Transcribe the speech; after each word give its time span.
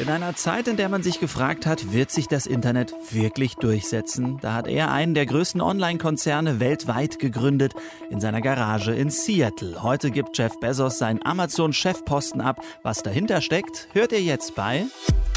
In 0.00 0.10
einer 0.10 0.36
Zeit, 0.36 0.68
in 0.68 0.76
der 0.76 0.88
man 0.88 1.02
sich 1.02 1.18
gefragt 1.18 1.66
hat, 1.66 1.92
wird 1.92 2.12
sich 2.12 2.28
das 2.28 2.46
Internet 2.46 2.94
wirklich 3.10 3.56
durchsetzen, 3.56 4.38
da 4.40 4.54
hat 4.54 4.68
er 4.68 4.92
einen 4.92 5.12
der 5.12 5.26
größten 5.26 5.60
Online-Konzerne 5.60 6.60
weltweit 6.60 7.18
gegründet 7.18 7.72
in 8.08 8.20
seiner 8.20 8.40
Garage 8.40 8.92
in 8.92 9.10
Seattle. 9.10 9.82
Heute 9.82 10.12
gibt 10.12 10.38
Jeff 10.38 10.60
Bezos 10.60 10.98
seinen 10.98 11.24
Amazon-Chefposten 11.26 12.40
ab. 12.40 12.60
Was 12.84 13.02
dahinter 13.02 13.40
steckt, 13.40 13.88
hört 13.92 14.12
ihr 14.12 14.22
jetzt 14.22 14.54
bei 14.54 14.84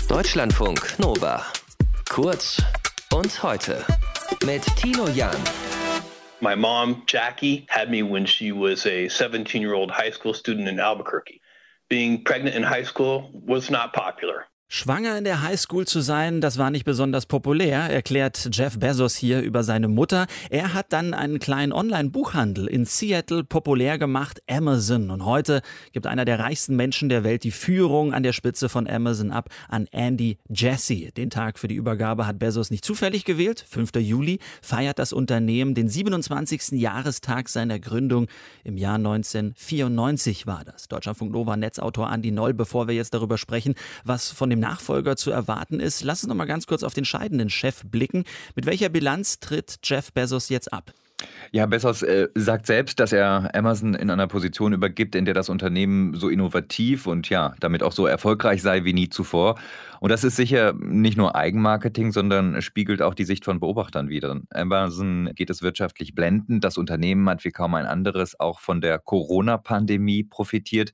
Deutschlandfunk 0.08 1.00
Nova. 1.00 1.44
Kurz 2.08 2.62
und 3.12 3.42
heute 3.42 3.84
mit 4.46 4.64
Tino 4.76 5.08
Jan. 5.08 5.38
My 6.40 6.56
mom, 6.56 7.02
Jackie, 7.08 7.66
had 7.68 7.90
me 7.90 8.04
when 8.04 8.28
she 8.28 8.52
was 8.52 8.86
a 8.86 9.08
17 9.08 9.64
year 9.64 9.74
old 9.74 9.90
high 9.90 10.14
school 10.14 10.36
student 10.36 10.68
in 10.68 10.80
Albuquerque. 10.80 11.42
Being 11.90 12.24
pregnant 12.24 12.56
in 12.56 12.62
high 12.64 12.86
school 12.86 13.32
was 13.34 13.72
not 13.72 13.92
popular. 13.94 14.51
Schwanger 14.74 15.18
in 15.18 15.26
der 15.26 15.42
Highschool 15.42 15.86
zu 15.86 16.00
sein, 16.00 16.40
das 16.40 16.58
war 16.58 16.72
nicht 16.72 16.86
besonders 16.86 17.26
populär, 17.26 17.90
erklärt 17.90 18.48
Jeff 18.54 18.80
Bezos 18.80 19.18
hier 19.18 19.42
über 19.42 19.66
seine 19.66 19.90
Mutter. 19.90 20.28
Er 20.50 20.74
hat 20.74 20.94
dann 20.94 21.14
einen 21.14 21.40
kleinen 21.40 21.74
Online-Buchhandel 21.74 22.68
in 22.68 22.86
Seattle 22.86 23.44
populär 23.44 23.98
gemacht, 23.98 24.42
Amazon. 24.50 25.10
Und 25.10 25.26
heute 25.26 25.62
gibt 25.92 26.08
einer 26.08 26.24
der 26.24 26.40
reichsten 26.40 26.78
Menschen 26.78 27.10
der 27.10 27.26
Welt 27.26 27.44
die 27.44 27.52
Führung 27.52 28.14
an 28.14 28.24
der 28.24 28.32
Spitze 28.32 28.70
von 28.70 28.88
Amazon 28.88 29.32
ab 29.32 29.50
an 29.68 29.88
Andy 29.92 30.38
Jassy. 30.48 31.12
Den 31.18 31.30
Tag 31.30 31.60
für 31.60 31.68
die 31.68 31.76
Übergabe 31.76 32.26
hat 32.26 32.40
Bezos 32.40 32.72
nicht 32.72 32.86
zufällig 32.86 33.26
gewählt. 33.26 33.66
5. 33.70 33.92
Juli 33.98 34.40
feiert 34.62 35.00
das 35.00 35.12
Unternehmen 35.12 35.76
den 35.76 35.90
27. 35.90 36.80
Jahrestag 36.80 37.50
seiner 37.50 37.78
Gründung. 37.78 38.28
Im 38.64 38.78
Jahr 38.78 38.96
1994 38.96 40.48
war 40.48 40.64
das. 40.64 40.88
Deutschlandfunk 40.88 41.34
Nova 41.34 41.58
Netzautor 41.58 42.10
Andy 42.10 42.32
Noll, 42.32 42.54
bevor 42.54 42.88
wir 42.88 42.96
jetzt 42.96 43.14
darüber 43.14 43.38
sprechen, 43.38 43.76
was 44.06 44.32
von 44.32 44.50
dem 44.50 44.61
Nachfolger 44.62 45.18
zu 45.18 45.32
erwarten 45.32 45.82
ist. 45.82 46.04
Lass 46.04 46.24
uns 46.24 46.30
noch 46.30 46.36
mal 46.36 46.46
ganz 46.46 46.68
kurz 46.68 46.84
auf 46.84 46.94
den 46.94 47.04
scheidenden 47.04 47.50
Chef 47.50 47.82
blicken. 47.84 48.24
Mit 48.56 48.66
welcher 48.66 48.88
Bilanz 48.88 49.42
tritt 49.42 49.80
Jeff 49.84 50.14
Bezos 50.14 50.48
jetzt 50.48 50.72
ab? 50.72 50.94
Ja, 51.52 51.66
Bezos 51.66 52.02
äh, 52.02 52.30
sagt 52.34 52.66
selbst, 52.66 53.00
dass 53.00 53.12
er 53.12 53.54
Amazon 53.54 53.94
in 53.94 54.10
einer 54.10 54.28
Position 54.28 54.74
übergibt, 54.74 55.16
in 55.16 55.26
der 55.26 55.34
das 55.34 55.50
Unternehmen 55.50 56.14
so 56.14 56.30
innovativ 56.30 57.08
und 57.08 57.30
ja, 57.30 57.54
damit 57.60 57.84
auch 57.84 57.92
so 57.92 58.06
erfolgreich 58.06 58.62
sei 58.62 58.86
wie 58.86 58.94
nie 58.94 59.10
zuvor. 59.10 59.60
Und 60.00 60.10
das 60.12 60.24
ist 60.24 60.36
sicher 60.36 60.74
nicht 60.74 61.18
nur 61.18 61.36
Eigenmarketing, 61.36 62.12
sondern 62.12 62.62
spiegelt 62.62 63.02
auch 63.02 63.14
die 63.14 63.26
Sicht 63.26 63.46
von 63.46 63.60
Beobachtern 63.60 64.10
wider. 64.10 64.42
Amazon 64.50 65.30
geht 65.36 65.50
es 65.50 65.62
wirtschaftlich 65.62 66.16
blendend. 66.16 66.64
Das 66.64 66.78
Unternehmen 66.78 67.30
hat 67.30 67.44
wie 67.44 67.52
kaum 67.52 67.76
ein 67.76 67.86
anderes 67.86 68.40
auch 68.40 68.60
von 68.60 68.82
der 68.82 68.98
Corona-Pandemie 68.98 70.24
profitiert. 70.24 70.94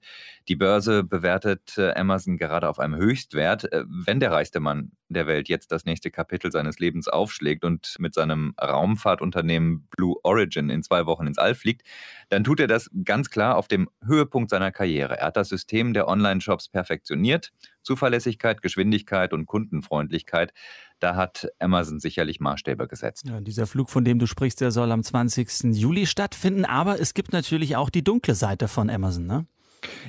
Die 0.49 0.55
Börse 0.55 1.03
bewertet 1.03 1.77
äh, 1.77 1.93
Amazon 1.93 2.37
gerade 2.37 2.67
auf 2.67 2.79
einem 2.79 2.95
Höchstwert. 2.95 3.71
Äh, 3.71 3.83
wenn 3.87 4.19
der 4.19 4.31
reichste 4.31 4.59
Mann 4.59 4.91
der 5.09 5.27
Welt 5.27 5.49
jetzt 5.49 5.71
das 5.71 5.85
nächste 5.85 6.11
Kapitel 6.11 6.51
seines 6.51 6.79
Lebens 6.79 7.07
aufschlägt 7.07 7.63
und 7.63 7.95
mit 7.99 8.13
seinem 8.13 8.53
Raumfahrtunternehmen 8.61 9.87
Blue 9.95 10.15
Origin 10.23 10.69
in 10.69 10.83
zwei 10.83 11.05
Wochen 11.05 11.27
ins 11.27 11.37
All 11.37 11.55
fliegt, 11.55 11.83
dann 12.29 12.43
tut 12.43 12.59
er 12.59 12.67
das 12.67 12.89
ganz 13.05 13.29
klar 13.29 13.57
auf 13.57 13.67
dem 13.67 13.89
Höhepunkt 14.05 14.49
seiner 14.49 14.71
Karriere. 14.71 15.17
Er 15.19 15.27
hat 15.27 15.37
das 15.37 15.49
System 15.49 15.93
der 15.93 16.07
Online-Shops 16.07 16.69
perfektioniert. 16.69 17.53
Zuverlässigkeit, 17.83 18.61
Geschwindigkeit 18.61 19.31
und 19.31 19.45
Kundenfreundlichkeit, 19.45 20.51
da 20.99 21.15
hat 21.15 21.47
Amazon 21.59 21.99
sicherlich 21.99 22.39
Maßstäbe 22.39 22.87
gesetzt. 22.87 23.25
Ja, 23.27 23.39
dieser 23.39 23.67
Flug, 23.67 23.89
von 23.89 24.03
dem 24.03 24.19
du 24.19 24.25
sprichst, 24.25 24.59
der 24.61 24.71
soll 24.71 24.91
am 24.91 25.03
20. 25.03 25.75
Juli 25.75 26.05
stattfinden. 26.05 26.65
Aber 26.65 26.99
es 26.99 27.13
gibt 27.13 27.33
natürlich 27.33 27.75
auch 27.75 27.89
die 27.89 28.03
dunkle 28.03 28.35
Seite 28.35 28.67
von 28.67 28.89
Amazon, 28.89 29.25
ne? 29.25 29.45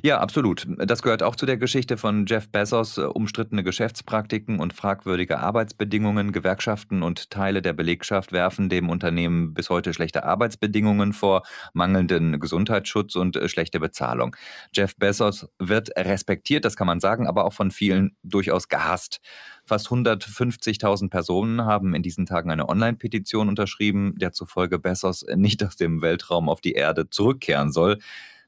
Ja, 0.02 0.20
absolut. 0.20 0.66
Das 0.78 1.02
gehört 1.02 1.22
auch 1.22 1.36
zu 1.36 1.46
der 1.46 1.56
Geschichte 1.56 1.96
von 1.96 2.26
Jeff 2.26 2.48
Bezos. 2.50 2.98
Äh, 2.98 3.02
umstrittene 3.02 3.62
Geschäftspraktiken 3.64 4.60
und 4.60 4.72
fragwürdige 4.72 5.38
Arbeitsbedingungen. 5.40 6.32
Gewerkschaften 6.32 7.02
und 7.02 7.30
Teile 7.30 7.62
der 7.62 7.72
Belegschaft 7.72 8.32
werfen 8.32 8.68
dem 8.68 8.90
Unternehmen 8.90 9.54
bis 9.54 9.70
heute 9.70 9.92
schlechte 9.94 10.24
Arbeitsbedingungen 10.24 11.12
vor, 11.12 11.42
mangelnden 11.72 12.38
Gesundheitsschutz 12.38 13.16
und 13.16 13.36
äh, 13.36 13.48
schlechte 13.48 13.80
Bezahlung. 13.80 14.36
Jeff 14.72 14.96
Bezos 14.96 15.48
wird 15.58 15.90
respektiert, 15.96 16.64
das 16.64 16.76
kann 16.76 16.86
man 16.86 17.00
sagen, 17.00 17.26
aber 17.26 17.44
auch 17.44 17.52
von 17.52 17.70
vielen 17.70 18.16
durchaus 18.22 18.68
gehasst. 18.68 19.20
Fast 19.64 19.88
150.000 19.88 21.10
Personen 21.10 21.64
haben 21.64 21.94
in 21.94 22.02
diesen 22.02 22.24
Tagen 22.24 22.50
eine 22.50 22.68
Online-Petition 22.68 23.48
unterschrieben, 23.48 24.14
der 24.16 24.32
zufolge 24.32 24.78
Bezos 24.78 25.26
nicht 25.34 25.62
aus 25.62 25.76
dem 25.76 26.00
Weltraum 26.00 26.48
auf 26.48 26.60
die 26.60 26.72
Erde 26.72 27.10
zurückkehren 27.10 27.70
soll. 27.70 27.98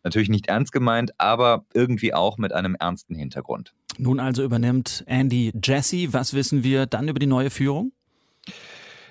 Natürlich 0.03 0.29
nicht 0.29 0.47
ernst 0.47 0.73
gemeint, 0.73 1.13
aber 1.19 1.65
irgendwie 1.75 2.15
auch 2.15 2.39
mit 2.39 2.53
einem 2.53 2.75
ernsten 2.79 3.15
Hintergrund. 3.15 3.75
Nun 3.99 4.21
also 4.21 4.43
übernimmt 4.43 5.05
Andy 5.07 5.53
Jesse. 5.63 6.13
Was 6.13 6.33
wissen 6.33 6.65
wir 6.65 6.87
dann 6.87 7.09
über 7.09 7.19
die 7.19 7.27
neue 7.27 7.51
Führung? 7.51 7.93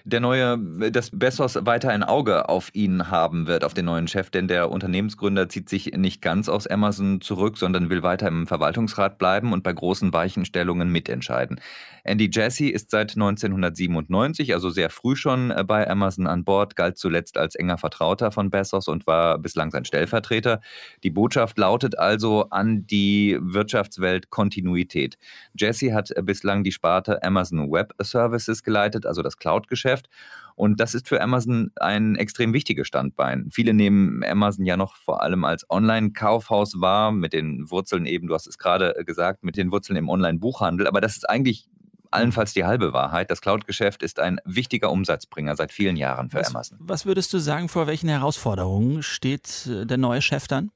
Der 0.03 0.19
neue, 0.19 0.57
dass 0.91 1.11
Bessos 1.11 1.57
weiter 1.65 1.89
ein 1.89 2.03
Auge 2.03 2.49
auf 2.49 2.69
ihn 2.73 3.09
haben 3.09 3.47
wird, 3.47 3.63
auf 3.63 3.73
den 3.73 3.85
neuen 3.85 4.07
Chef, 4.07 4.29
denn 4.29 4.47
der 4.47 4.71
Unternehmensgründer 4.71 5.49
zieht 5.49 5.69
sich 5.69 5.93
nicht 5.97 6.21
ganz 6.21 6.49
aus 6.49 6.67
Amazon 6.67 7.21
zurück, 7.21 7.57
sondern 7.57 7.89
will 7.89 8.03
weiter 8.03 8.27
im 8.27 8.47
Verwaltungsrat 8.47 9.17
bleiben 9.17 9.53
und 9.53 9.63
bei 9.63 9.73
großen 9.73 10.13
Weichenstellungen 10.13 10.91
mitentscheiden. 10.91 11.59
Andy 12.03 12.29
Jassy 12.31 12.69
ist 12.69 12.91
seit 12.91 13.11
1997, 13.11 14.53
also 14.53 14.69
sehr 14.69 14.89
früh 14.89 15.15
schon 15.15 15.51
äh, 15.51 15.63
bei 15.63 15.87
Amazon 15.89 16.27
an 16.27 16.43
Bord, 16.43 16.75
galt 16.75 16.97
zuletzt 16.97 17.37
als 17.37 17.55
enger 17.55 17.77
Vertrauter 17.77 18.31
von 18.31 18.49
Bessos 18.49 18.87
und 18.87 19.05
war 19.05 19.37
bislang 19.37 19.71
sein 19.71 19.85
Stellvertreter. 19.85 20.61
Die 21.03 21.09
Botschaft 21.09 21.57
lautet 21.57 21.99
also 21.99 22.49
an 22.49 22.87
die 22.87 23.37
Wirtschaftswelt 23.41 24.29
Kontinuität. 24.29 25.17
Jassy 25.55 25.89
hat 25.89 26.11
bislang 26.23 26.63
die 26.63 26.71
Sparte 26.71 27.21
Amazon 27.23 27.71
Web 27.71 27.93
Services 28.01 28.63
geleitet, 28.63 29.05
also 29.05 29.21
das 29.21 29.37
Cloud-Geschäft. 29.37 29.88
Geschäft. 29.89 30.09
Und 30.55 30.81
das 30.81 30.93
ist 30.93 31.07
für 31.07 31.21
Amazon 31.21 31.71
ein 31.79 32.17
extrem 32.17 32.51
wichtiges 32.51 32.85
Standbein. 32.85 33.47
Viele 33.49 33.73
nehmen 33.73 34.25
Amazon 34.25 34.65
ja 34.65 34.75
noch 34.75 34.97
vor 34.97 35.23
allem 35.23 35.45
als 35.45 35.65
Online-Kaufhaus 35.69 36.81
wahr, 36.81 37.13
mit 37.13 37.31
den 37.31 37.71
Wurzeln 37.71 38.05
eben, 38.05 38.27
du 38.27 38.33
hast 38.33 38.45
es 38.45 38.57
gerade 38.57 38.93
gesagt, 39.05 39.45
mit 39.45 39.55
den 39.55 39.71
Wurzeln 39.71 39.95
im 39.95 40.09
Online-Buchhandel. 40.09 40.85
Aber 40.87 40.99
das 40.99 41.15
ist 41.15 41.29
eigentlich 41.29 41.69
allenfalls 42.11 42.53
die 42.53 42.65
halbe 42.65 42.91
Wahrheit. 42.91 43.31
Das 43.31 43.39
Cloud-Geschäft 43.39 44.03
ist 44.03 44.19
ein 44.19 44.41
wichtiger 44.43 44.91
Umsatzbringer 44.91 45.55
seit 45.55 45.71
vielen 45.71 45.95
Jahren 45.95 46.29
für 46.29 46.39
was, 46.39 46.49
Amazon. 46.49 46.77
Was 46.81 47.05
würdest 47.05 47.31
du 47.31 47.37
sagen, 47.37 47.69
vor 47.69 47.87
welchen 47.87 48.09
Herausforderungen 48.09 49.01
steht 49.01 49.65
äh, 49.67 49.85
der 49.85 49.97
neue 49.97 50.21
Chef 50.21 50.47
dann? 50.47 50.71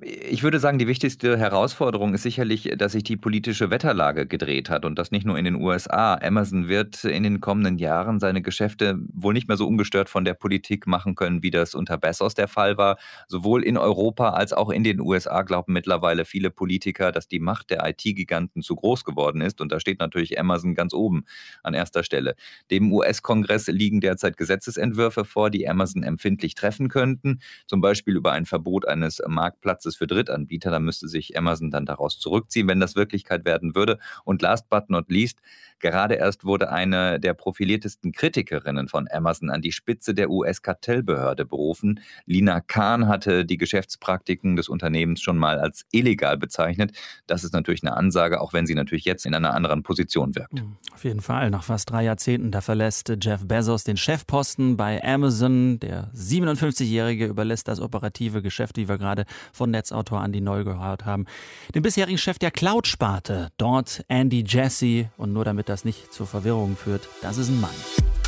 Ich 0.00 0.44
würde 0.44 0.60
sagen, 0.60 0.78
die 0.78 0.86
wichtigste 0.86 1.36
Herausforderung 1.36 2.14
ist 2.14 2.22
sicherlich, 2.22 2.72
dass 2.78 2.92
sich 2.92 3.02
die 3.02 3.16
politische 3.16 3.70
Wetterlage 3.70 4.26
gedreht 4.26 4.70
hat 4.70 4.84
und 4.84 4.96
das 4.96 5.10
nicht 5.10 5.26
nur 5.26 5.36
in 5.36 5.44
den 5.44 5.56
USA. 5.56 6.14
Amazon 6.14 6.68
wird 6.68 7.02
in 7.02 7.24
den 7.24 7.40
kommenden 7.40 7.78
Jahren 7.78 8.20
seine 8.20 8.40
Geschäfte 8.40 8.96
wohl 9.12 9.34
nicht 9.34 9.48
mehr 9.48 9.56
so 9.56 9.66
ungestört 9.66 10.08
von 10.08 10.24
der 10.24 10.34
Politik 10.34 10.86
machen 10.86 11.16
können, 11.16 11.42
wie 11.42 11.50
das 11.50 11.74
unter 11.74 11.98
Bessos 11.98 12.34
der 12.34 12.46
Fall 12.46 12.78
war. 12.78 12.96
Sowohl 13.26 13.64
in 13.64 13.76
Europa 13.76 14.30
als 14.30 14.52
auch 14.52 14.70
in 14.70 14.84
den 14.84 15.00
USA 15.00 15.42
glauben 15.42 15.72
mittlerweile 15.72 16.24
viele 16.24 16.50
Politiker, 16.50 17.10
dass 17.10 17.26
die 17.26 17.40
Macht 17.40 17.70
der 17.70 17.84
IT-Giganten 17.84 18.62
zu 18.62 18.76
groß 18.76 19.04
geworden 19.04 19.40
ist 19.40 19.60
und 19.60 19.72
da 19.72 19.80
steht 19.80 19.98
natürlich 19.98 20.38
Amazon 20.38 20.76
ganz 20.76 20.94
oben 20.94 21.24
an 21.64 21.74
erster 21.74 22.04
Stelle. 22.04 22.36
Dem 22.70 22.92
US-Kongress 22.92 23.66
liegen 23.66 24.00
derzeit 24.00 24.36
Gesetzesentwürfe 24.36 25.24
vor, 25.24 25.50
die 25.50 25.68
Amazon 25.68 26.04
empfindlich 26.04 26.54
treffen 26.54 26.88
könnten, 26.88 27.40
zum 27.66 27.80
Beispiel 27.80 28.14
über 28.14 28.30
ein 28.30 28.46
Verbot 28.46 28.86
eines 28.86 29.20
Marktplatzes 29.26 29.87
es 29.88 29.96
für 29.96 30.06
Drittanbieter. 30.06 30.70
Da 30.70 30.78
müsste 30.78 31.08
sich 31.08 31.36
Amazon 31.36 31.70
dann 31.70 31.86
daraus 31.86 32.18
zurückziehen, 32.18 32.68
wenn 32.68 32.80
das 32.80 32.94
Wirklichkeit 32.94 33.44
werden 33.44 33.74
würde. 33.74 33.98
Und 34.24 34.42
last 34.42 34.68
but 34.68 34.90
not 34.90 35.10
least, 35.10 35.40
gerade 35.80 36.14
erst 36.14 36.44
wurde 36.44 36.70
eine 36.70 37.20
der 37.20 37.34
profiliertesten 37.34 38.12
Kritikerinnen 38.12 38.88
von 38.88 39.08
Amazon 39.10 39.50
an 39.50 39.62
die 39.62 39.72
Spitze 39.72 40.14
der 40.14 40.30
US-Kartellbehörde 40.30 41.44
berufen. 41.44 42.00
Lina 42.26 42.60
Kahn 42.60 43.08
hatte 43.08 43.44
die 43.44 43.56
Geschäftspraktiken 43.56 44.56
des 44.56 44.68
Unternehmens 44.68 45.20
schon 45.20 45.38
mal 45.38 45.58
als 45.58 45.84
illegal 45.90 46.36
bezeichnet. 46.36 46.92
Das 47.26 47.44
ist 47.44 47.52
natürlich 47.52 47.82
eine 47.82 47.96
Ansage, 47.96 48.40
auch 48.40 48.52
wenn 48.52 48.66
sie 48.66 48.74
natürlich 48.74 49.04
jetzt 49.04 49.26
in 49.26 49.34
einer 49.34 49.54
anderen 49.54 49.82
Position 49.82 50.34
wirkt. 50.34 50.58
Hm, 50.58 50.76
auf 50.94 51.04
jeden 51.04 51.20
Fall. 51.20 51.50
Nach 51.50 51.62
fast 51.62 51.90
drei 51.90 52.04
Jahrzehnten, 52.04 52.50
da 52.50 52.60
verlässt 52.60 53.12
Jeff 53.20 53.46
Bezos 53.46 53.84
den 53.84 53.96
Chefposten 53.96 54.76
bei 54.76 55.02
Amazon. 55.02 55.78
Der 55.80 56.10
57-Jährige 56.14 57.26
überlässt 57.26 57.68
das 57.68 57.80
operative 57.80 58.42
Geschäft, 58.42 58.76
wie 58.76 58.88
wir 58.88 58.98
gerade 58.98 59.24
von 59.52 59.70
Netzautor 59.70 60.24
Andy 60.24 60.40
Neu 60.40 60.64
gehört 60.64 61.04
haben, 61.04 61.26
den 61.74 61.82
bisherigen 61.82 62.18
Chef 62.18 62.38
der 62.38 62.50
Cloud-Sparte. 62.50 63.48
Dort 63.56 64.04
Andy 64.08 64.44
Jassy. 64.46 65.08
Und 65.16 65.32
nur 65.32 65.44
damit 65.44 65.67
das 65.68 65.84
nicht 65.84 66.12
zur 66.12 66.26
Verwirrung 66.26 66.76
führt, 66.76 67.08
das 67.22 67.36
ist 67.38 67.48
ein 67.48 67.60
Mann. 67.60 67.70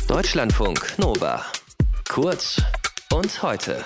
Deutschlandfunk 0.07 0.97
Nova. 0.97 1.45
Kurz 2.09 2.61
und 3.11 3.41
heute. 3.41 3.83